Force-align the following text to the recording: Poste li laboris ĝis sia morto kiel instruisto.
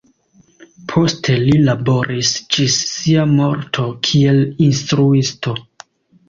Poste 0.93 1.35
li 1.41 1.53
laboris 1.67 2.31
ĝis 2.55 2.77
sia 2.93 3.27
morto 3.35 3.87
kiel 4.09 4.41
instruisto. 4.71 5.55